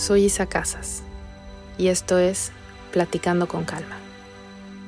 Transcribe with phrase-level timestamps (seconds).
[0.00, 1.02] Soy Isa Casas
[1.76, 2.52] y esto es
[2.90, 3.98] Platicando con Calma.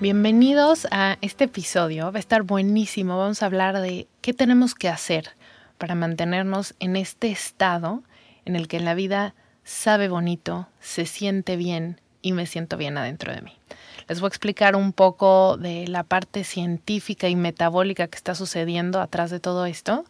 [0.00, 4.88] Bienvenidos a este episodio, va a estar buenísimo, vamos a hablar de qué tenemos que
[4.88, 5.28] hacer
[5.76, 8.02] para mantenernos en este estado
[8.46, 13.34] en el que la vida sabe bonito, se siente bien y me siento bien adentro
[13.34, 13.52] de mí.
[14.08, 18.98] Les voy a explicar un poco de la parte científica y metabólica que está sucediendo
[18.98, 20.06] atrás de todo esto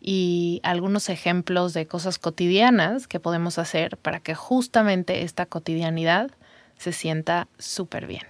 [0.00, 6.30] y algunos ejemplos de cosas cotidianas que podemos hacer para que justamente esta cotidianidad
[6.76, 8.22] se sienta súper bien.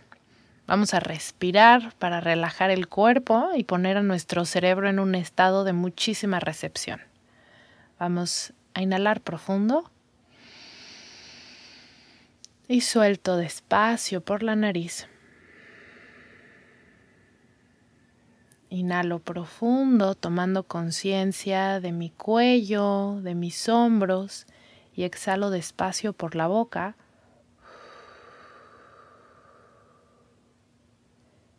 [0.67, 5.65] Vamos a respirar para relajar el cuerpo y poner a nuestro cerebro en un estado
[5.65, 7.01] de muchísima recepción.
[7.99, 9.91] Vamos a inhalar profundo
[12.69, 15.09] y suelto despacio por la nariz.
[18.71, 24.47] Inhalo profundo, tomando conciencia de mi cuello, de mis hombros
[24.95, 26.95] y exhalo despacio por la boca.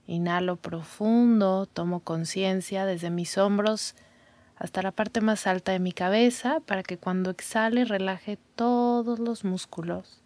[0.06, 3.96] Inhalo profundo, tomo conciencia desde mis hombros
[4.56, 9.46] hasta la parte más alta de mi cabeza para que cuando exhale relaje todos los
[9.46, 10.22] músculos.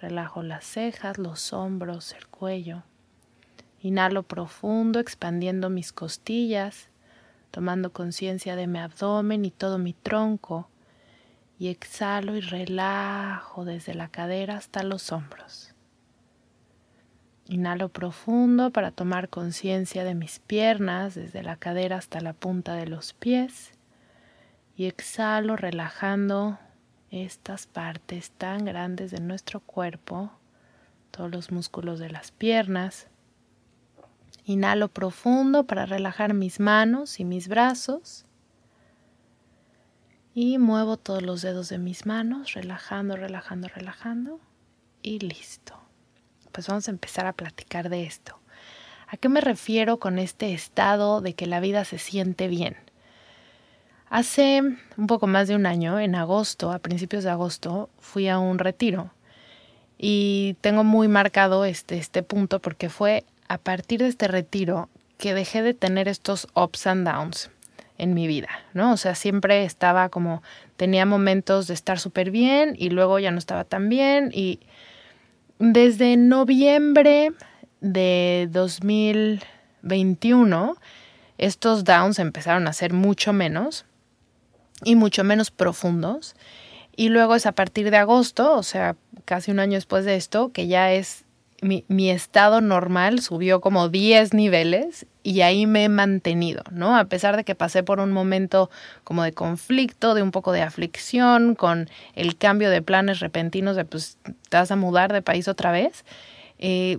[0.00, 2.82] Relajo las cejas, los hombros, el cuello.
[3.86, 6.88] Inhalo profundo, expandiendo mis costillas,
[7.52, 10.68] tomando conciencia de mi abdomen y todo mi tronco.
[11.56, 15.72] Y exhalo y relajo desde la cadera hasta los hombros.
[17.44, 22.88] Inhalo profundo para tomar conciencia de mis piernas, desde la cadera hasta la punta de
[22.88, 23.70] los pies.
[24.76, 26.58] Y exhalo relajando
[27.12, 30.32] estas partes tan grandes de nuestro cuerpo,
[31.12, 33.06] todos los músculos de las piernas,
[34.48, 38.26] Inhalo profundo para relajar mis manos y mis brazos.
[40.34, 44.40] Y muevo todos los dedos de mis manos, relajando, relajando, relajando.
[45.02, 45.74] Y listo.
[46.52, 48.38] Pues vamos a empezar a platicar de esto.
[49.08, 52.76] ¿A qué me refiero con este estado de que la vida se siente bien?
[54.08, 54.62] Hace
[54.96, 58.60] un poco más de un año, en agosto, a principios de agosto, fui a un
[58.60, 59.10] retiro.
[59.98, 65.34] Y tengo muy marcado este, este punto porque fue a partir de este retiro que
[65.34, 67.50] dejé de tener estos ups and downs
[67.98, 68.92] en mi vida, ¿no?
[68.92, 70.42] O sea, siempre estaba como,
[70.76, 74.60] tenía momentos de estar súper bien y luego ya no estaba tan bien y
[75.58, 77.32] desde noviembre
[77.80, 80.76] de 2021
[81.38, 83.86] estos downs empezaron a ser mucho menos
[84.84, 86.34] y mucho menos profundos
[86.96, 88.96] y luego es a partir de agosto, o sea,
[89.26, 91.25] casi un año después de esto, que ya es
[91.62, 96.96] mi, estado normal subió como 10 niveles y ahí me he mantenido, ¿no?
[96.96, 98.70] A pesar de que pasé por un momento
[99.04, 103.84] como de conflicto, de un poco de aflicción, con el cambio de planes repentinos de
[103.84, 104.18] pues
[104.48, 106.04] te vas a mudar de país otra vez,
[106.58, 106.98] eh,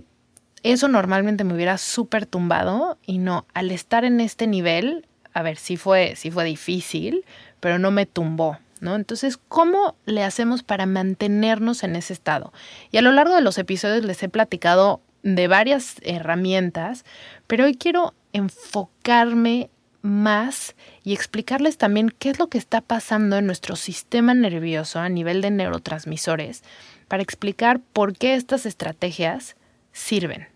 [0.62, 5.56] eso normalmente me hubiera súper tumbado y no, al estar en este nivel, a ver,
[5.56, 7.24] sí fue, sí fue difícil,
[7.60, 12.52] pero no me tumbó, Entonces, ¿cómo le hacemos para mantenernos en ese estado?
[12.90, 17.04] Y a lo largo de los episodios les he platicado de varias herramientas,
[17.46, 19.70] pero hoy quiero enfocarme
[20.02, 25.08] más y explicarles también qué es lo que está pasando en nuestro sistema nervioso a
[25.08, 26.62] nivel de neurotransmisores
[27.08, 29.56] para explicar por qué estas estrategias
[29.92, 30.48] sirven.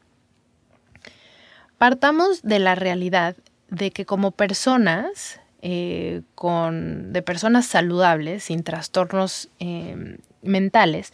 [1.78, 3.36] Partamos de la realidad
[3.68, 11.12] de que como personas eh, con, de personas saludables, sin trastornos em, mentales,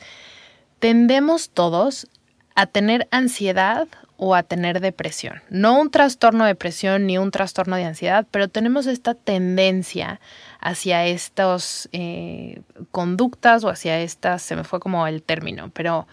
[0.79, 2.09] tendemos todos
[2.55, 3.87] a tener ansiedad
[4.17, 5.43] o a tener depresión.
[5.49, 10.21] No un trastorno de depresión ni un trastorno de ansiedad, pero tenemos esta tendencia
[10.61, 16.09] hacia estas eh, conductas o hacia estas, se me fue como el término, pero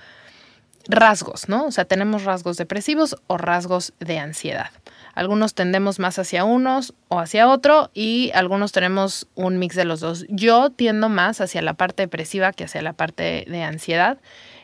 [0.87, 1.65] rasgos, ¿no?
[1.65, 4.69] O sea, tenemos rasgos depresivos o rasgos de ansiedad.
[5.13, 9.99] Algunos tendemos más hacia unos o hacia otro y algunos tenemos un mix de los
[9.99, 10.25] dos.
[10.29, 14.19] Yo tiendo más hacia la parte depresiva que hacia la parte de ansiedad.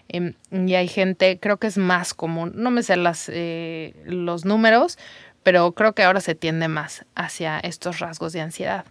[0.09, 4.44] Em, y hay gente, creo que es más común, no me sé las, eh, los
[4.44, 4.97] números,
[5.41, 8.85] pero creo que ahora se tiende más hacia estos rasgos de ansiedad.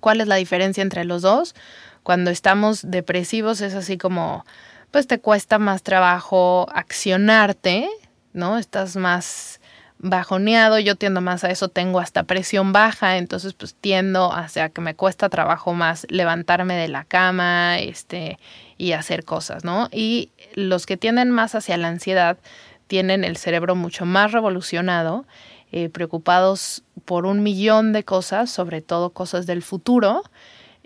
[0.00, 1.54] ¿Cuál es la diferencia entre los dos?
[2.02, 4.46] Cuando estamos depresivos es así como,
[4.90, 7.88] pues te cuesta más trabajo accionarte,
[8.32, 8.58] ¿no?
[8.58, 9.60] Estás más
[9.98, 14.80] bajoneado, yo tiendo más a eso, tengo hasta presión baja, entonces pues tiendo hacia que
[14.80, 18.38] me cuesta trabajo más levantarme de la cama, este,
[18.76, 19.88] y hacer cosas, ¿no?
[19.90, 22.38] Y los que tienden más hacia la ansiedad
[22.86, 25.26] tienen el cerebro mucho más revolucionado,
[25.72, 30.22] eh, preocupados por un millón de cosas, sobre todo cosas del futuro,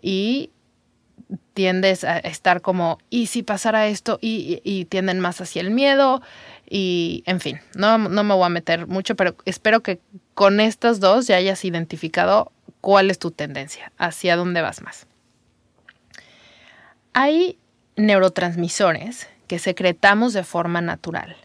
[0.01, 0.51] y
[1.55, 4.19] tiendes a estar como, ¿y si pasara esto?
[4.21, 6.23] Y, tienden más hacia el miedo,
[6.69, 10.01] y en fin, no, no me voy a meter mucho, pero espero que
[10.35, 15.07] con estas dos ya hayas identificado cuál es tu tendencia, hacia dónde vas más.
[17.13, 17.59] Hay
[17.97, 21.37] neurotransmisores que secretamos de forma natural.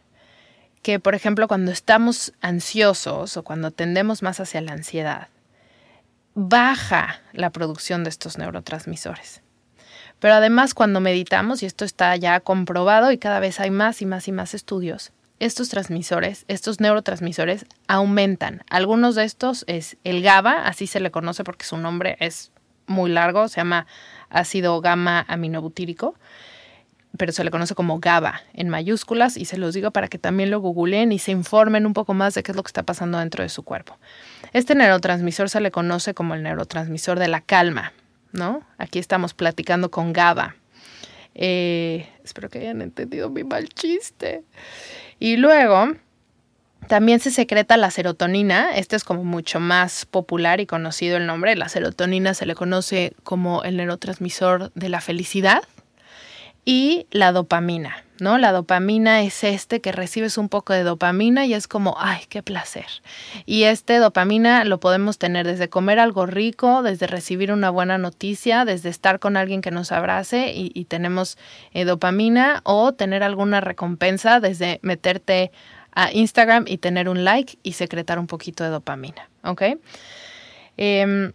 [0.82, 5.28] Que, por ejemplo, cuando estamos ansiosos o cuando tendemos más hacia la ansiedad,
[6.34, 9.42] baja la producción de estos neurotransmisores.
[10.20, 14.06] Pero además cuando meditamos, y esto está ya comprobado y cada vez hay más y
[14.06, 18.64] más y más estudios, estos transmisores, estos neurotransmisores aumentan.
[18.70, 22.52] Algunos de estos es el GABA, así se le conoce porque su nombre es
[22.88, 23.86] muy largo, se llama
[24.30, 26.16] ácido gamma aminobutírico,
[27.18, 30.50] pero se le conoce como GABA en mayúsculas y se los digo para que también
[30.50, 33.20] lo googleen y se informen un poco más de qué es lo que está pasando
[33.20, 33.98] dentro de su cuerpo.
[34.54, 37.94] Este neurotransmisor se le conoce como el neurotransmisor de la calma,
[38.38, 38.62] ¿no?
[38.78, 40.56] Aquí estamos platicando con GABA.
[41.36, 44.44] Eh, espero que hayan entendido mi mal chiste.
[45.20, 45.94] Y luego
[46.88, 48.76] también se secreta la serotonina.
[48.76, 51.56] Este es como mucho más popular y conocido el nombre.
[51.56, 55.64] La serotonina se le conoce como el neurotransmisor de la felicidad.
[56.70, 58.38] Y la dopamina, ¿no?
[58.38, 62.44] La dopamina es este que recibes un poco de dopamina y es como, ay, qué
[62.44, 62.88] placer.
[63.46, 68.66] Y este dopamina lo podemos tener desde comer algo rico, desde recibir una buena noticia,
[68.66, 71.38] desde estar con alguien que nos abrace y, tenemos
[71.72, 75.54] eh, dopamina o tener alguna recompensa desde meterte
[75.94, 79.62] a Instagram y tener un like y secretar un poquito de dopamina, ¿ok?
[80.76, 81.32] Em,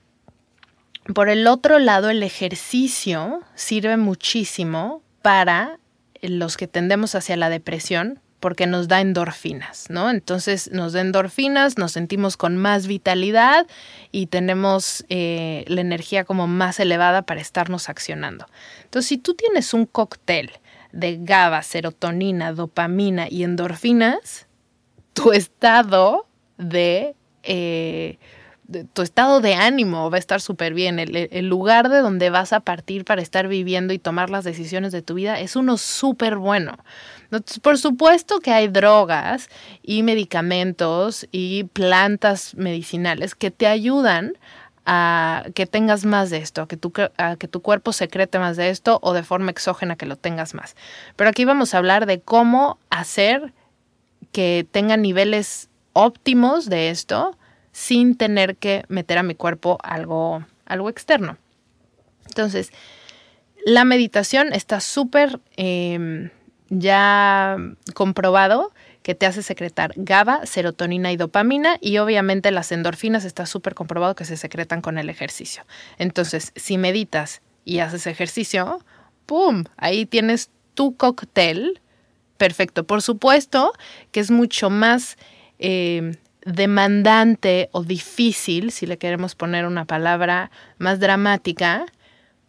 [1.15, 5.79] por el otro lado, el ejercicio sirve muchísimo para
[6.21, 10.11] los que tendemos hacia la depresión porque nos da endorfinas, ¿no?
[10.11, 13.69] Entonces nos da endorfinas, nos sentimos con más vitalidad
[14.11, 18.47] y tenemos eh, la energía como más elevada para estarnos accionando.
[18.83, 20.51] Entonces, si tú tienes un cóctel
[20.91, 24.49] de GABA, serotonina, dopamina y endorfinas,
[25.13, 26.27] tu estado
[26.59, 27.15] de
[27.45, 28.19] eh,
[28.93, 30.99] tu estado de ánimo va a estar súper bien.
[30.99, 35.03] El, lugar de donde vas a partir para estar viviendo y tomar las decisiones de
[35.03, 36.77] tu vida es uno súper bueno.
[37.63, 39.49] Por supuesto que hay drogas
[39.83, 44.35] y medicamentos y plantas medicinales que te ayudan
[44.85, 48.57] a que tengas más de esto, a que, tu, a que tu cuerpo secrete más
[48.57, 50.75] de esto o de forma exógena que lo tengas más.
[51.17, 53.53] Pero aquí vamos a hablar de cómo hacer
[54.33, 57.37] que tenga niveles óptimos de esto
[57.73, 61.39] sin tener que meter a mi cuerpo algo, algo externo.
[62.29, 62.73] Entonces,
[63.65, 66.31] la meditación está súper em,
[66.69, 67.57] ya
[67.95, 73.75] comprobado que te hace secretar GABA, serotonina y dopamina y obviamente las endorfinas está súper
[73.75, 75.65] comprobado que se secretan con el ejercicio.
[75.99, 78.85] Entonces, si meditas y haces ejercicio,
[79.27, 79.65] ¡pum!
[79.77, 81.81] Ahí tienes tu cóctel
[82.37, 82.85] perfecto.
[82.85, 83.73] Por supuesto
[84.11, 85.17] que es mucho más
[85.59, 91.87] em, demandante o difícil, si le queremos poner una palabra más dramática,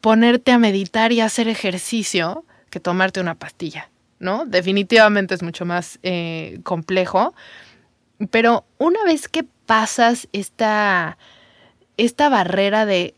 [0.01, 4.45] ponerte a meditar y hacer ejercicio que tomarte una pastilla, ¿no?
[4.45, 7.33] Definitivamente es mucho más eh, complejo,
[8.31, 11.17] pero una vez que pasas esta,
[11.97, 13.15] esta barrera de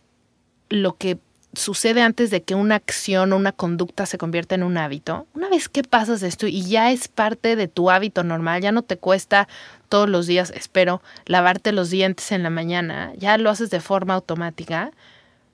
[0.69, 1.17] lo que
[1.53, 5.49] sucede antes de que una acción o una conducta se convierta en un hábito, una
[5.49, 8.97] vez que pasas esto y ya es parte de tu hábito normal, ya no te
[8.97, 9.47] cuesta
[9.89, 14.13] todos los días, espero, lavarte los dientes en la mañana, ya lo haces de forma
[14.15, 14.91] automática,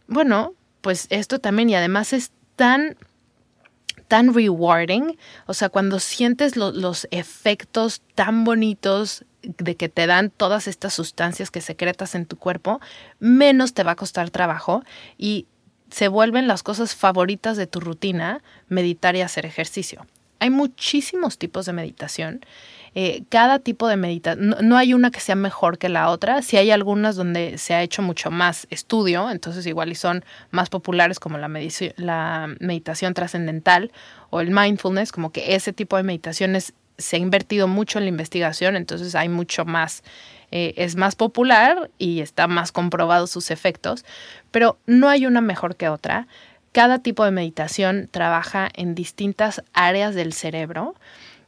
[0.08, 2.98] bueno, pues esto también y además es tan
[4.08, 10.68] tan rewarding, o sea, cuando sientes los efectos tan bonitos de que te dan todas
[10.68, 12.82] estas sustancias que secretas en tu cuerpo,
[13.20, 14.84] menos te va a costar trabajo
[15.18, 15.48] y
[15.90, 20.06] se vuelven las cosas favoritas de tu rutina meditar y hacer ejercicio.
[20.40, 22.42] Hay muchísimos tipos de meditación.
[22.94, 26.42] Eh, cada tipo de meditación, no, hay una que sea mejor que la otra.
[26.42, 30.70] Si hay algunas donde se ha hecho mucho más estudio, entonces igual y son más
[30.70, 31.50] populares como la,
[31.96, 33.92] la meditación trascendental
[34.30, 38.10] o el mindfulness, como que ese tipo de meditaciones se ha invertido mucho en la
[38.10, 40.04] investigación, entonces hay mucho más,
[40.52, 44.06] eh, es más popular y está más comprobado sus efectos,
[44.52, 46.28] pero no hay una mejor que otra.
[46.72, 50.96] Cada tipo de meditación trabaja en distintas áreas del cerebro.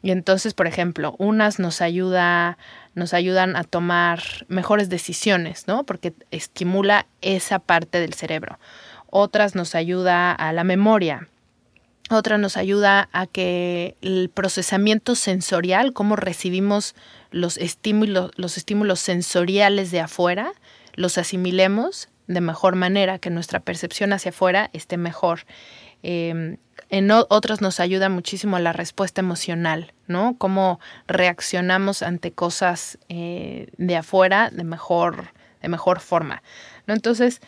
[0.03, 2.57] Y entonces, por ejemplo, unas nos ayuda,
[2.93, 5.85] nos ayudan a tomar mejores decisiones, ¿no?
[5.85, 8.59] Porque estimula esa parte del cerebro.
[9.09, 11.29] Otras nos ayuda a la memoria,
[12.09, 16.95] otra nos ayuda a que el procesamiento sensorial, cómo recibimos
[17.31, 20.51] los estímulos, los estímulos sensoriales de afuera,
[20.95, 25.45] los asimilemos de mejor manera, que nuestra percepción hacia afuera esté mejor.
[26.03, 26.57] Em,
[26.89, 30.35] en otras nos ayuda muchísimo la respuesta emocional, ¿no?
[30.37, 35.29] Cómo reaccionamos ante cosas eh, de afuera de mejor,
[35.61, 36.43] de mejor forma.
[36.87, 36.93] ¿no?
[36.93, 37.41] Entonces,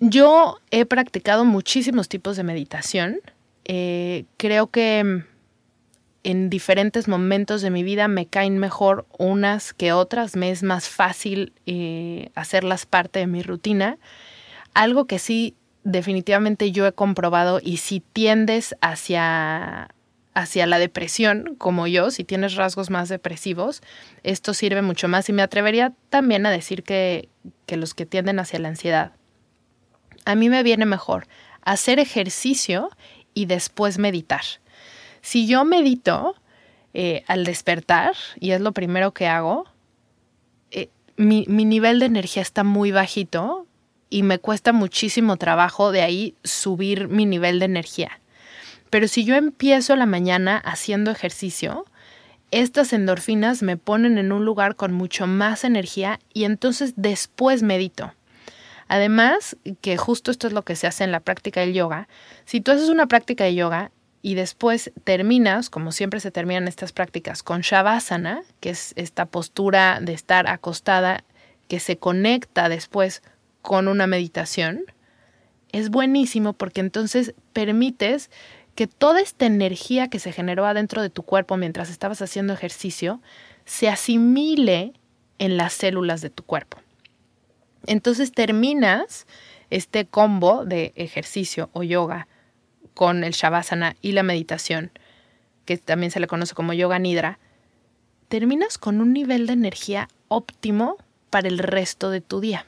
[0.00, 3.18] yo he practicado muchísimos tipos de meditación.
[3.64, 5.24] Eh, creo que
[6.22, 10.36] en diferentes momentos de mi vida me caen mejor unas que otras.
[10.36, 13.98] Me es más fácil eh, hacerlas parte de mi rutina.
[14.74, 19.88] Algo que sí definitivamente yo he comprobado y si tiendes hacia
[20.36, 23.82] hacia la depresión, como yo, si tienes rasgos más depresivos,
[24.22, 27.28] esto sirve mucho más y me atrevería también a decir que,
[27.66, 29.12] que los que tienden hacia la ansiedad
[30.26, 31.26] a mí me viene mejor
[31.62, 32.90] hacer ejercicio
[33.32, 34.42] y después meditar.
[35.22, 36.34] Si yo medito
[36.92, 39.64] eh, al despertar, y es lo primero que hago,
[40.70, 43.66] eh, mi, mi nivel de energía está muy bajito
[44.10, 48.20] y me cuesta muchísimo trabajo de ahí subir mi nivel de energía.
[48.90, 51.86] Pero si yo empiezo la mañana haciendo ejercicio,
[52.50, 58.12] estas endorfinas me ponen en un lugar con mucho más energía y entonces después medito.
[58.88, 62.08] Además, que justo esto es lo que se hace en la práctica del yoga,
[62.44, 63.90] si tú haces una práctica de yoga
[64.22, 69.98] y después terminas, como siempre se terminan estas prácticas, con Shavasana, que es esta postura
[70.00, 71.24] de estar acostada
[71.68, 73.22] que se conecta después
[73.60, 74.84] con una meditación,
[75.72, 78.30] es buenísimo porque entonces permites
[78.76, 83.20] que toda esta energía que se generó adentro de tu cuerpo mientras estabas haciendo ejercicio
[83.64, 84.92] se asimile
[85.38, 86.78] en las células de tu cuerpo.
[87.86, 89.26] Entonces terminas
[89.70, 92.28] este combo de ejercicio o yoga
[92.94, 94.90] con el shavasana y la meditación,
[95.64, 97.38] que también se le conoce como yoga nidra,
[98.28, 100.96] terminas con un nivel de energía óptimo
[101.30, 102.66] para el resto de tu día.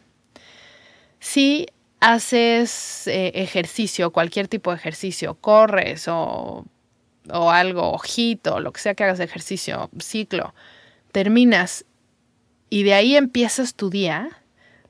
[1.21, 1.69] Si
[2.01, 6.65] haces eh, ejercicio, cualquier tipo de ejercicio, corres o,
[7.31, 10.55] o algo, ojito, lo que sea que hagas ejercicio, ciclo,
[11.13, 11.85] terminas
[12.71, 14.29] y de ahí empiezas tu día,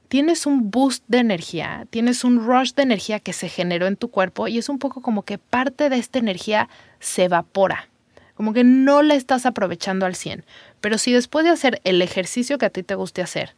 [0.09, 4.11] tienes un boost de energía, tienes un rush de energía que se generó en tu
[4.11, 7.88] cuerpo y es un poco como que parte de esta energía se evapora,
[8.35, 10.45] como que no la estás aprovechando al 100.
[10.81, 13.55] Pero si después de hacer el ejercicio que a ti te guste hacer,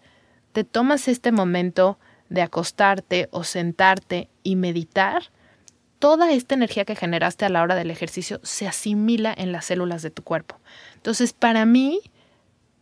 [0.52, 1.98] te tomas este momento
[2.30, 5.24] de acostarte o sentarte y meditar,
[5.98, 10.00] toda esta energía que generaste a la hora del ejercicio se asimila en las células
[10.00, 10.58] de tu cuerpo.
[10.94, 12.00] Entonces, para mí,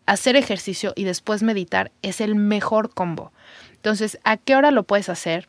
[0.07, 3.33] hacer ejercicio y después meditar es el mejor combo.
[3.75, 5.49] Entonces, ¿a qué hora lo puedes hacer?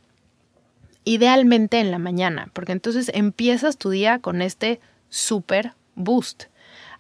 [1.04, 4.80] Idealmente en la mañana, porque entonces empiezas tu día con este
[5.10, 6.46] super boost.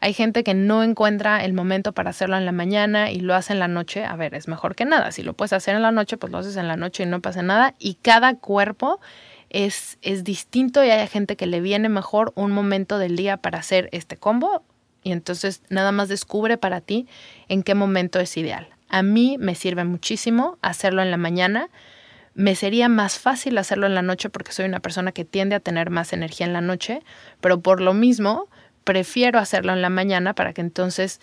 [0.01, 3.53] Hay gente que no encuentra el momento para hacerlo en la mañana y lo hace
[3.53, 4.05] en la noche.
[4.05, 5.11] A ver, es mejor que nada.
[5.11, 7.21] Si lo puedes hacer en la noche, pues lo haces en la noche y no
[7.21, 7.75] pasa nada.
[7.79, 9.01] Y cada cuerpo
[9.49, 13.59] es, es distinto y hay gente que le viene mejor un momento del día para
[13.59, 14.63] hacer este combo.
[15.03, 17.07] Y entonces nada más descubre para ti
[17.49, 18.69] en qué momento es ideal.
[18.87, 21.69] A mí me sirve muchísimo hacerlo en la mañana.
[22.35, 25.59] Me sería más fácil hacerlo en la noche porque soy una persona que tiende a
[25.59, 27.01] tener más energía en la noche,
[27.41, 28.47] pero por lo mismo
[28.89, 31.21] prefiero hacerlo en la mañana para que entonces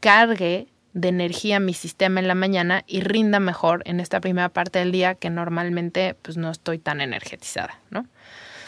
[0.00, 4.80] cargue de energía mi sistema en la mañana y rinda mejor en esta primera parte
[4.80, 8.08] del día que normalmente pues no estoy tan energetizada, ¿no?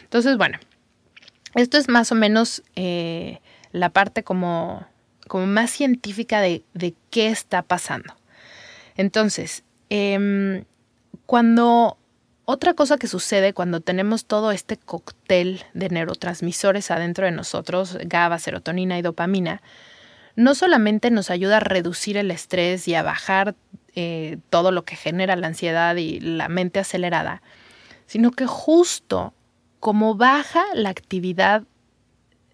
[0.04, 0.61] Entonces, bueno,
[1.57, 3.40] esto es más o menos eh,
[3.73, 4.87] la parte como,
[5.26, 8.14] como más científica de, de qué está pasando.
[8.95, 10.62] Entonces, em,
[11.26, 11.99] cuando
[12.50, 18.38] Otra cosa que sucede cuando tenemos todo este cóctel de neurotransmisores adentro de nosotros, GABA,
[18.38, 19.60] serotonina y dopamina,
[20.34, 23.54] no solamente nos ayuda a reducir el estrés y a bajar
[23.94, 27.42] eh, todo lo que genera la ansiedad y la mente acelerada,
[28.06, 29.34] sino que justo
[29.78, 31.64] como baja la actividad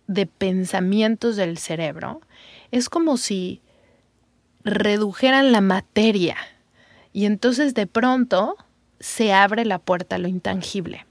[0.08, 2.20] de pensamientos del cerebro,
[2.72, 3.62] es como si
[4.64, 6.36] redujeran la materia.
[7.12, 8.56] Y entonces de pronto
[9.00, 11.06] se abre la puerta a lo intangible.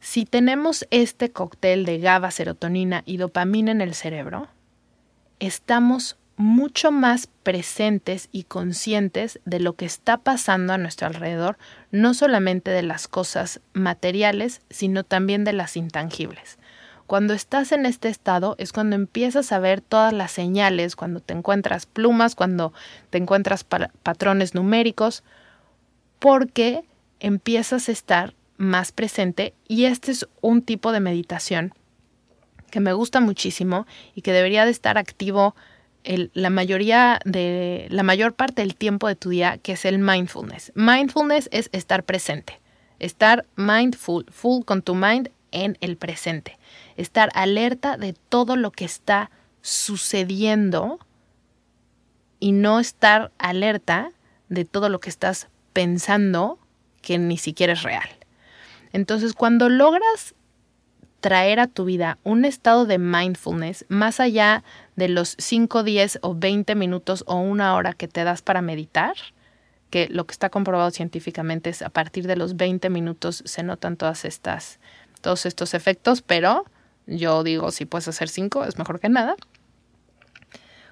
[0.00, 4.48] Si tenemos este cóctel de GABA, serotonina y dopamina en el cerebro,
[5.40, 11.58] estamos mucho más presentes y conscientes de lo que está pasando a nuestro alrededor,
[11.90, 16.58] no solamente de las cosas materiales, sino también de las intangibles.
[17.06, 21.34] Cuando estás en este estado es cuando empiezas a ver todas las señales, cuando te
[21.34, 22.72] encuentras plumas, cuando
[23.10, 25.24] te encuentras patrones numéricos,
[26.20, 26.84] porque
[27.18, 31.74] empiezas a estar más presente y este es un tipo de meditación
[32.70, 35.56] que me gusta muchísimo y que debería de estar activo
[36.04, 40.72] la mayoría de la mayor parte del tiempo de tu día, que es el mindfulness.
[40.74, 42.60] Mindfulness es estar presente,
[42.98, 46.58] estar mindful, full con tu mind en el presente,
[46.96, 49.30] estar alerta de todo lo que está
[49.62, 50.98] sucediendo
[52.38, 54.10] y no estar alerta
[54.48, 55.48] de todo lo que estás
[55.80, 56.58] pensando
[57.00, 58.10] que ni siquiera es real.
[58.92, 60.34] Entonces, cuando logras
[61.20, 64.62] traer a tu vida un estado de mindfulness más allá
[64.96, 69.14] de los 5, 10 o 20 minutos o una hora que te das para meditar,
[69.88, 73.96] que lo que está comprobado científicamente es a partir de los 20 minutos se notan
[73.96, 74.80] todas estas,
[75.22, 76.66] todos estos efectos, pero
[77.06, 79.34] yo digo si puedes hacer 5 es mejor que nada.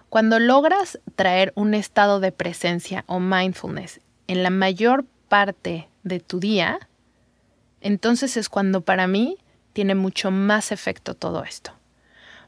[0.09, 6.39] Cuando logras traer un estado de presencia o mindfulness en la mayor parte de tu
[6.39, 6.79] día,
[7.81, 9.39] entonces es cuando para mí
[9.73, 11.73] tiene mucho más efecto todo esto.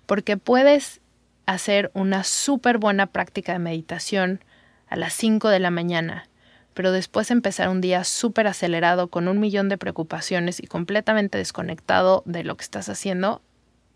[0.07, 1.01] Porque puedes
[1.47, 4.45] hacer una súper buena práctica de meditación
[4.89, 6.29] a las 5 de la mañana,
[6.75, 12.23] pero después empezar un día súper acelerado con un millón de preocupaciones y completamente desconectado
[12.27, 13.43] de lo que estás haciendo,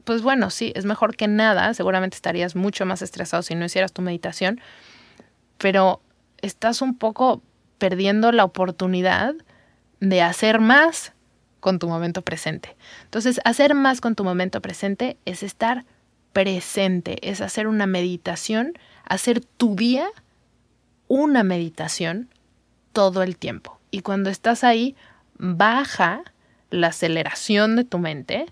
[0.04, 3.92] pues bueno, sí, es mejor que nada, seguramente estarías mucho más estresado si no hicieras
[3.92, 4.61] tu meditación,
[5.58, 6.00] pero
[6.42, 7.42] estás un poco
[7.78, 9.34] perdiendo la oportunidad
[10.00, 11.12] de hacer más
[11.60, 12.76] con tu momento presente.
[13.04, 15.84] Entonces, hacer más con tu momento presente es estar
[16.32, 20.08] presente, es hacer una meditación, hacer tu día
[21.08, 22.28] una meditación
[22.92, 23.78] todo el tiempo.
[23.90, 24.96] Y cuando estás ahí,
[25.38, 26.22] baja
[26.70, 28.46] la aceleración de tu mente,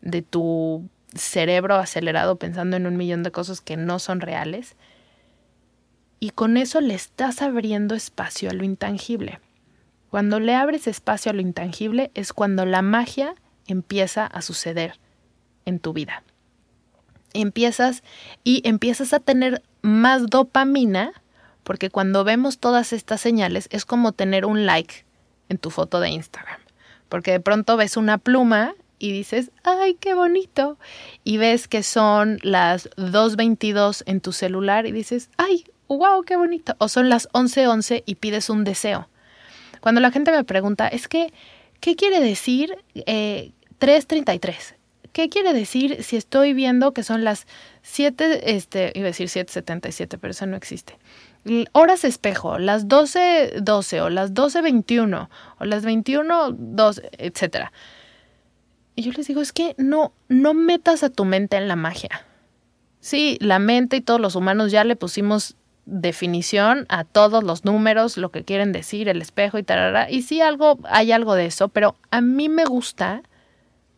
[0.00, 4.76] de tu cerebro acelerado pensando en un millón de cosas que no son reales,
[6.24, 9.40] y con eso le estás abriendo espacio a lo intangible.
[10.08, 13.34] Cuando le abres espacio a lo intangible es cuando la magia
[13.66, 14.98] empieza a suceder
[15.66, 16.22] en tu vida.
[17.34, 18.02] Empiezas
[18.42, 21.12] y empiezas a tener más dopamina
[21.62, 25.04] porque cuando vemos todas estas señales es como tener un like
[25.50, 26.60] en tu foto de Instagram.
[27.10, 30.78] Porque de pronto ves una pluma y dices, ay, qué bonito.
[31.22, 36.74] Y ves que son las 2.22 en tu celular y dices, ay, wow, qué bonito.
[36.78, 39.08] O son las 11:11 11 y pides un deseo.
[39.80, 41.32] Cuando la gente me pregunta, es que,
[41.80, 44.76] ¿qué quiere decir eh, 3.33?
[45.12, 47.46] ¿Qué quiere decir si estoy viendo que son las
[47.82, 50.98] 7, este, iba a decir 7.77, pero eso no existe?
[51.72, 55.28] Horas espejo, las 12.12 o las 12.21
[55.60, 57.72] o las 21.12, etcétera.
[58.96, 62.26] Y yo les digo, es que no, no metas a tu mente en la magia.
[63.00, 68.16] Sí, la mente y todos los humanos ya le pusimos definición a todos los números,
[68.16, 70.10] lo que quieren decir, el espejo y tal.
[70.10, 73.22] Y sí algo, hay algo de eso, pero a mí me gusta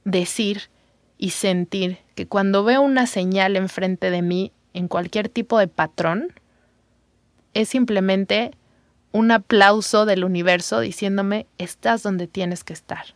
[0.04, 0.70] decir
[1.18, 6.32] y sentir que cuando veo una señal enfrente de mí en cualquier tipo de patrón,
[7.54, 8.52] es simplemente
[9.12, 13.14] un aplauso del universo diciéndome, estás donde tienes que estar.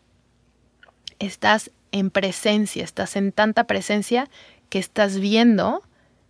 [1.19, 4.31] Estás en presencia, estás en tanta presencia
[4.71, 5.83] que estás viendo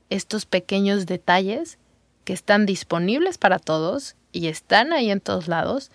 [0.09, 1.79] estos pequeños detalles
[2.25, 5.91] que están disponibles para todos y están ahí en todos lados,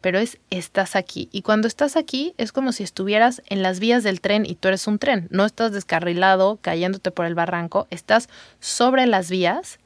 [0.00, 1.28] pero es estás aquí.
[1.32, 4.68] Y cuando estás aquí es como si estuvieras en las vías del tren y tú
[4.68, 5.28] eres un tren.
[5.30, 8.28] No estás descarrilado, cayéndote por el barranco, estás
[8.60, 9.78] sobre las vías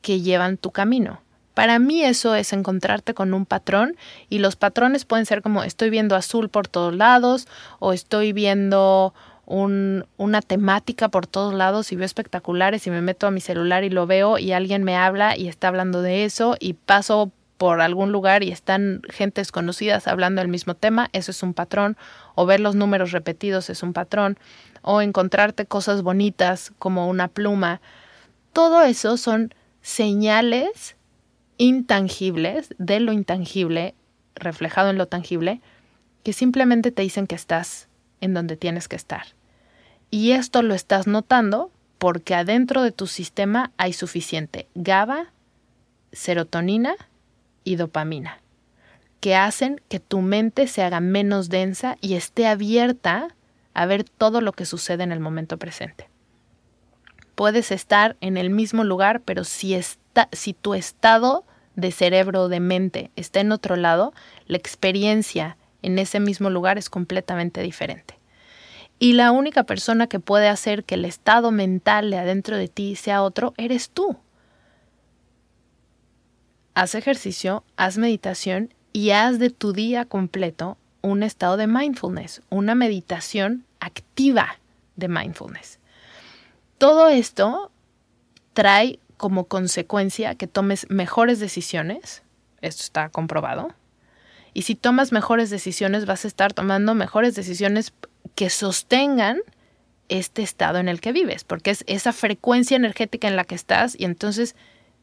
[0.00, 1.20] que llevan tu camino.
[1.54, 3.96] Para mí eso es encontrarte con un patrón
[4.30, 7.46] y los patrones pueden ser como estoy viendo azul por todos lados
[7.78, 9.12] o estoy viendo
[9.44, 13.90] una temática por todos lados y veo espectaculares y me meto a mi celular y
[13.90, 18.10] lo veo y alguien me habla y está hablando de eso y paso por algún
[18.10, 21.96] lugar y están gentes conocidas hablando del mismo tema, eso es un patrón,
[22.34, 24.36] o ver los números repetidos es un patrón,
[24.82, 27.80] o encontrarte cosas bonitas como una pluma.
[28.52, 30.96] Todo eso son señales
[31.56, 33.94] intangibles de lo intangible
[34.34, 35.60] reflejado en lo tangible
[36.24, 37.88] que simplemente te dicen que estás
[38.22, 39.26] en donde tienes que estar.
[40.10, 45.32] Y esto lo estás notando porque adentro de tu sistema hay suficiente GABA,
[46.12, 46.94] serotonina
[47.64, 48.40] y dopamina,
[49.20, 53.34] que hacen que tu mente se haga menos densa y esté abierta
[53.74, 56.08] a ver todo lo que sucede en el momento presente.
[57.34, 62.48] Puedes estar en el mismo lugar, pero si, está, si tu estado de cerebro o
[62.48, 64.12] de mente está en otro lado,
[64.46, 68.18] la experiencia en ese mismo lugar es completamente diferente.
[68.98, 72.94] Y la única persona que puede hacer que el estado mental de adentro de ti
[72.94, 74.16] sea otro, eres tú.
[76.74, 82.74] Haz ejercicio, haz meditación y haz de tu día completo un estado de mindfulness, una
[82.74, 84.58] meditación activa
[84.96, 85.80] de mindfulness.
[86.78, 87.70] Todo esto
[88.52, 92.22] trae como consecuencia que tomes mejores decisiones,
[92.60, 93.74] esto está comprobado,
[94.54, 97.92] y si tomas mejores decisiones vas a estar tomando mejores decisiones
[98.34, 99.40] que sostengan
[100.08, 103.98] este estado en el que vives, porque es esa frecuencia energética en la que estás
[103.98, 104.54] y entonces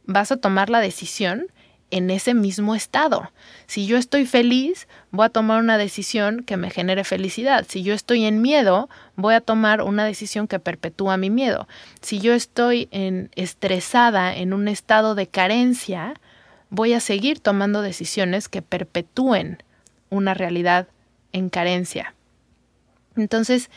[0.05, 1.47] vas a tomar la decisión
[1.91, 3.31] en ese mismo estado.
[3.65, 7.65] Si yo estoy feliz, voy a tomar una decisión que me genere felicidad.
[7.67, 11.67] Si yo estoy en miedo, voy a tomar una decisión que perpetúa mi miedo.
[12.01, 16.13] Si yo estoy en, estresada, en un estado de carencia,
[16.69, 19.63] voy a seguir tomando decisiones que perpetúen
[20.09, 20.87] una realidad
[21.31, 22.13] en carencia.
[23.15, 23.69] Entonces,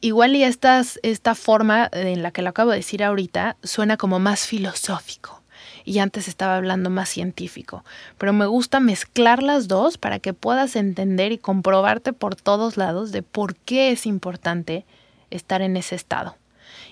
[0.00, 4.46] igual y esta forma en la que lo acabo de decir ahorita suena como más
[4.46, 5.42] filosófico
[5.84, 7.84] y antes estaba hablando más científico,
[8.18, 13.12] pero me gusta mezclar las dos para que puedas entender y comprobarte por todos lados
[13.12, 14.84] de por qué es importante
[15.30, 16.36] estar en ese estado.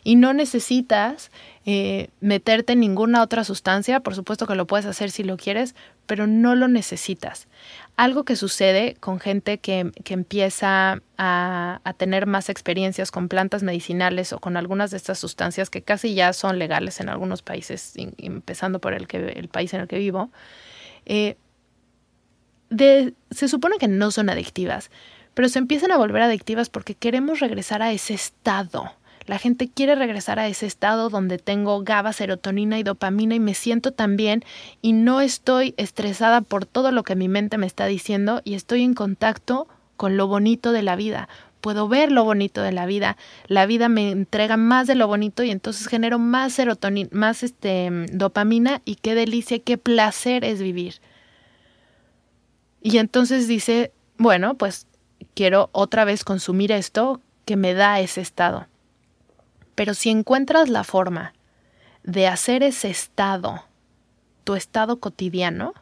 [0.04, 1.30] Y no necesitas
[1.64, 5.74] eh, meterte en ninguna otra sustancia, por supuesto que lo puedes hacer si lo quieres,
[6.06, 7.46] pero no lo necesitas.
[7.96, 14.38] Algo que sucede con gente que, empieza a, tener más experiencias con plantas medicinales o
[14.38, 18.94] con algunas de estas sustancias que casi ya son legales en algunos países, empezando por
[18.94, 20.30] el, que, el país en el que vivo,
[21.04, 21.36] eh,
[23.30, 24.90] se supone que no son adictivas,
[25.34, 28.92] pero se empiezan a volver adictivas porque queremos regresar a ese estado
[29.28, 33.52] la gente quiere regresar a ese estado donde tengo GABA, serotonina y dopamina y me
[33.52, 34.42] siento tan bien
[34.80, 38.82] y no estoy estresada por todo lo que mi mente me está diciendo y estoy
[38.82, 41.28] en contacto con lo bonito de la vida.
[41.60, 43.18] Puedo ver lo bonito de la vida.
[43.48, 47.90] La vida me entrega más de lo bonito y entonces genero más serotonina, más este
[48.12, 50.94] dopamina y qué delicia, qué placer es vivir.
[52.80, 54.86] Y entonces dice, bueno, pues
[55.34, 58.66] quiero otra vez consumir esto que me da ese estado.
[59.78, 61.34] Pero si encuentras la forma
[62.02, 63.62] de hacer ese estado,
[64.42, 65.72] tu estado cotidiano,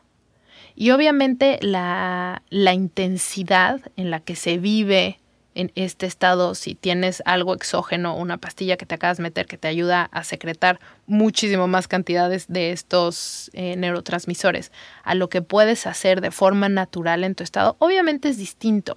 [0.74, 5.18] y obviamente la, la intensidad en la que se vive
[5.54, 9.56] en este estado, si tienes algo exógeno, una pastilla que te acabas de meter que
[9.56, 14.72] te ayuda a secretar muchísimo más cantidades de estos eh, neurotransmisores
[15.04, 18.94] a lo que puedes hacer de forma natural en tu estado, obviamente es distinto,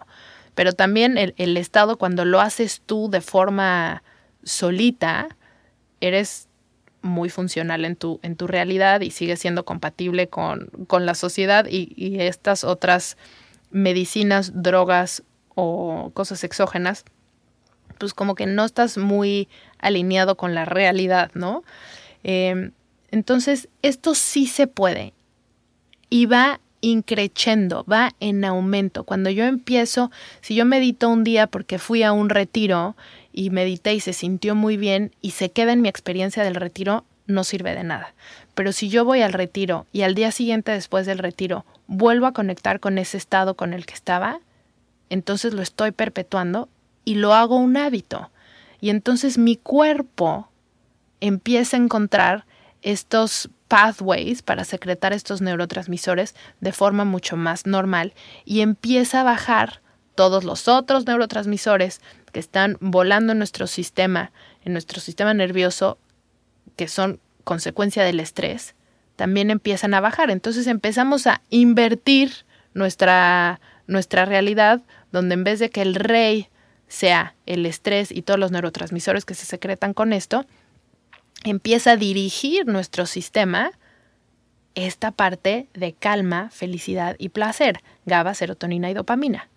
[0.55, 4.03] pero también el, el estado cuando lo haces tú de forma
[4.49, 5.27] solita,
[6.01, 6.47] eres
[7.01, 11.93] muy funcional en tu, en tu realidad y sigues siendo compatible con, la sociedad y,
[11.95, 13.17] y, estas otras
[13.71, 15.23] medicinas, drogas
[15.55, 17.05] o cosas exógenas,
[17.97, 21.63] pues como que no estás muy alineado con la realidad, ¿no?
[22.23, 22.71] Em,
[23.11, 25.13] entonces, esto sí se puede
[26.09, 29.03] y va increciendo, va en aumento.
[29.03, 32.95] Cuando yo empiezo, si yo medito un día porque fui a un retiro
[33.31, 37.05] y medité y se sintió muy bien y se queda en mi experiencia del retiro,
[37.27, 38.13] no sirve de nada.
[38.55, 42.33] Pero si yo voy al retiro y al día siguiente después del retiro vuelvo a
[42.33, 44.39] conectar con ese estado con el que estaba,
[45.09, 46.69] entonces lo estoy perpetuando
[47.05, 48.31] y lo hago un hábito.
[48.81, 50.49] Y entonces mi cuerpo
[51.21, 52.45] empieza a encontrar
[52.81, 58.13] estos pathways para secretar estos neurotransmisores de forma mucho más normal
[58.45, 59.81] y empieza a bajar
[60.15, 64.31] todos los otros neurotransmisores que están volando en nuestro sistema,
[64.63, 65.97] en nuestro sistema nervioso,
[66.75, 68.75] que son consecuencia del estrés,
[69.15, 70.31] también empiezan a bajar.
[70.31, 72.31] Entonces empezamos a invertir
[72.73, 76.49] nuestra, nuestra realidad, donde en vez de que el rey
[76.87, 80.45] sea el estrés y todos los neurotransmisores que se secretan con esto,
[81.43, 83.71] empieza a dirigir nuestro sistema
[84.75, 89.49] esta parte de calma, felicidad y placer, GABA, serotonina y dopamina.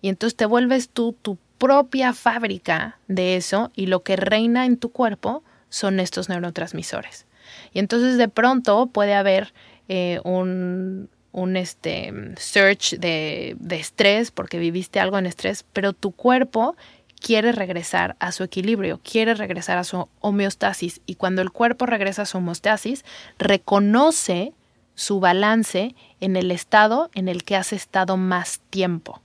[0.00, 4.76] Y entonces te vuelves tú tu propia fábrica de eso y lo que reina en
[4.76, 7.24] tu cuerpo son estos neurotransmisores.
[7.72, 9.54] Y entonces de pronto puede haber
[9.88, 16.12] eh, un, un este, search de, de estrés porque viviste algo en estrés, pero tu
[16.12, 16.76] cuerpo
[17.18, 22.22] quiere regresar a su equilibrio, quiere regresar a su homeostasis y cuando el cuerpo regresa
[22.22, 23.06] a su homeostasis,
[23.38, 24.52] reconoce
[24.96, 29.23] su balance en el estado en el que has estado más tiempo.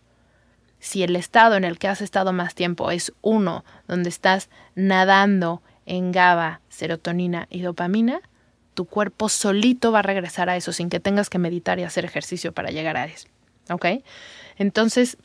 [0.79, 5.61] Si el estado en el que has estado más tiempo es uno donde estás nadando
[5.85, 8.21] en GABA, serotonina y dopamina,
[8.73, 12.05] tu cuerpo solito va a regresar a eso sin que tengas que meditar y hacer
[12.05, 13.27] ejercicio para llegar a eso.
[13.69, 13.85] ¿Ok?
[14.57, 15.17] Entonces,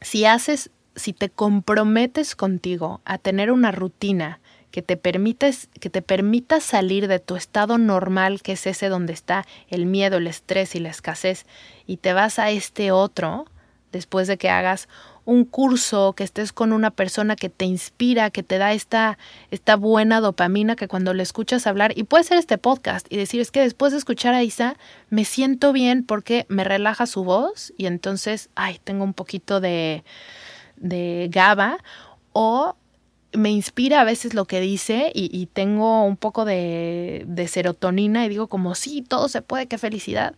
[0.00, 6.02] si haces, si te comprometes contigo a tener una rutina que te, permites, que te
[6.02, 10.74] permita salir de tu estado normal, que es ese donde está el miedo, el estrés
[10.74, 11.46] y la escasez,
[11.86, 13.46] y te vas a este otro,
[13.92, 14.88] después de que hagas
[15.24, 19.18] un curso, que estés con una persona que te inspira, que te da esta,
[19.50, 23.40] esta buena dopamina que cuando le escuchas hablar, y puede ser este podcast y decir,
[23.40, 24.76] es que después de escuchar a Isa,
[25.10, 30.04] me siento bien porque me relaja su voz y entonces, ay, tengo un poquito de,
[30.76, 31.78] de GABA,
[32.32, 32.76] o
[33.32, 38.24] me inspira a veces lo que dice y, y tengo un poco de, de serotonina
[38.24, 40.36] y digo como, sí, todo se puede, qué felicidad.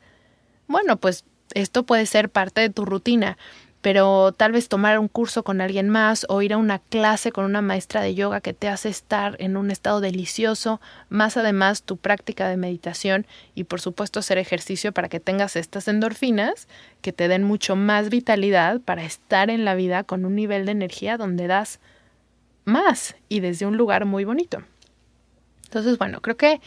[0.67, 3.37] Bueno, pues esto puede ser parte de tu rutina
[3.81, 7.45] pero tal vez tomar un curso con alguien más o ir a una clase con
[7.45, 11.97] una maestra de yoga que te hace estar en un estado delicioso, más además tu
[11.97, 16.67] práctica de meditación y por supuesto hacer ejercicio para que tengas estas endorfinas
[17.03, 20.73] que te den mucho más vitalidad para estar en la vida con un nivel de
[20.73, 21.79] energía donde das
[22.65, 24.63] más y desde un lugar muy bonito.
[25.65, 26.61] Entonces, bueno, creo que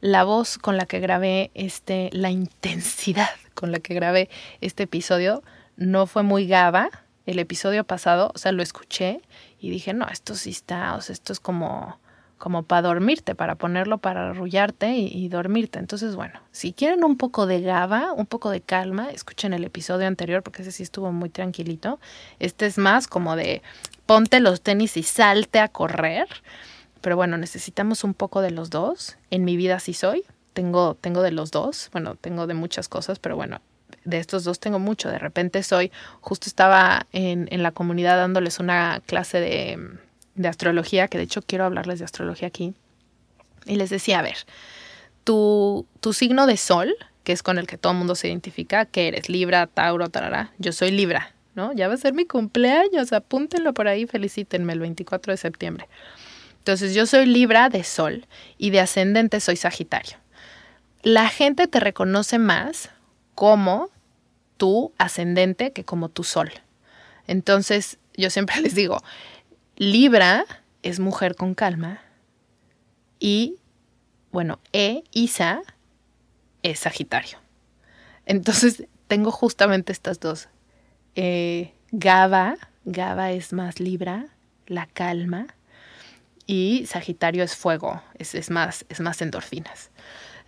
[0.00, 4.30] la voz con la que grabé este, la intensidad con la que grabé
[4.62, 5.42] este episodio,
[5.76, 6.88] no fue muy GABA
[7.26, 9.20] el episodio pasado, o sea, lo escuché
[9.60, 12.00] y dije, no, esto sí está, o sea, esto es como,
[12.38, 15.78] como para dormirte, para ponerlo para arrullarte y, dormirte.
[15.78, 20.06] Entonces, bueno, si quieren un poco de GABA, un poco de calma, escuchen el episodio
[20.06, 22.00] anterior porque ese sí estuvo muy tranquilito.
[22.38, 23.60] Este es más como de
[24.06, 26.26] ponte los tenis y salte a correr.
[27.02, 29.18] Pero bueno, necesitamos un poco de los dos.
[29.30, 30.24] En mi vida sí soy.
[30.52, 31.88] Tengo, tengo de los dos.
[31.92, 33.60] Bueno, tengo de muchas cosas, pero bueno,
[34.04, 35.08] de estos dos tengo mucho.
[35.08, 39.78] De repente soy, justo estaba en, en la comunidad dándoles una clase de,
[40.34, 42.74] de, astrología, que de hecho quiero hablarles de astrología aquí.
[43.66, 44.36] Y les decía, a ver,
[45.24, 48.86] tu, tu signo de sol, que es con el que todo el mundo se identifica,
[48.86, 50.52] que eres Libra, Tauro, tarara.
[50.58, 51.72] Yo soy Libra, ¿no?
[51.72, 55.88] Ya va a ser mi cumpleaños, apúntenlo por ahí, felicítenme el 24 de septiembre.
[56.58, 58.26] Entonces yo soy Libra de Sol
[58.58, 60.18] y de ascendente soy Sagitario.
[61.02, 62.90] La gente te reconoce más
[63.34, 63.88] como
[64.56, 66.50] tu ascendente que como tu sol.
[67.26, 69.02] Entonces, yo siempre les digo,
[69.76, 70.44] Libra
[70.82, 72.00] es mujer con calma
[73.18, 73.56] y,
[74.32, 75.62] bueno, E, Isa,
[76.62, 77.38] es Sagitario.
[78.26, 80.48] Entonces, tengo justamente estas dos.
[81.14, 84.26] Eh, Gaba, Gaba es más Libra,
[84.66, 85.46] la calma,
[86.46, 89.90] y Sagitario es fuego, es, más, es más endorfinas.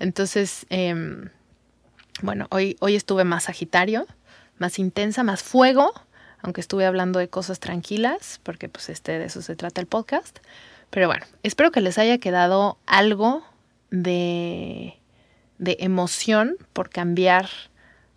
[0.03, 1.29] Entonces, em,
[2.23, 4.09] bueno, hoy, hoy estuve más Sagitario,
[4.59, 5.93] más intensa, más fuego,
[6.41, 10.41] aunque estuve hablando de cosas tranquilas, porque pues este, de eso se trata el podcast.
[10.91, 13.45] Pero bueno, espero que les haya quedado algo
[13.91, 14.99] de,
[15.59, 17.49] de emoción por cambiar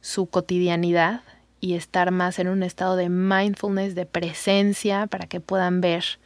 [0.01, 1.21] su cotidianidad
[1.61, 6.17] y estar más en un estado de mindfulness, de presencia, para que puedan ver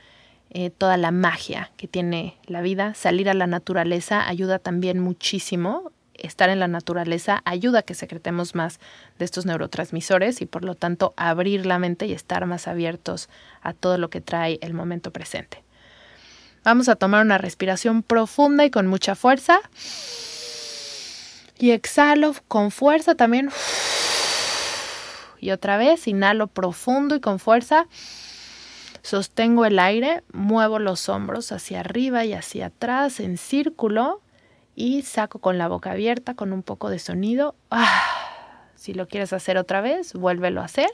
[0.52, 2.94] eh, toda la magia que tiene la vida.
[2.94, 8.56] Salir a la naturaleza ayuda también muchísimo estar en la naturaleza ayuda a que secretemos
[8.56, 8.80] más
[9.18, 13.30] de estos neurotransmisores y por lo tanto abrir la mente y estar más abiertos
[13.62, 15.64] a todo lo que trae el momento presente.
[16.64, 19.60] Vamos a tomar una respiración profunda y con mucha fuerza.
[21.58, 23.50] Y exhalo con fuerza también.
[25.40, 27.88] Y otra vez, inhalo profundo y con fuerza.
[29.02, 34.22] Sostengo el aire, muevo los hombros hacia arriba y hacia atrás en círculo
[34.76, 37.56] y saco con la boca abierta con un poco de sonido.
[37.72, 38.20] Ah,
[38.76, 40.90] si lo quieres hacer otra vez, vuélvelo a hacer.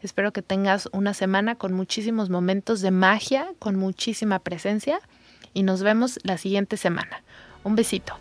[0.00, 5.00] Espero que tengas una semana con muchísimos momentos de magia, con muchísima presencia
[5.52, 7.22] y nos vemos la siguiente semana.
[7.64, 8.14] Un besito.